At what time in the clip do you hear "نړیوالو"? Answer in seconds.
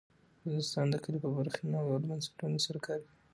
1.73-2.09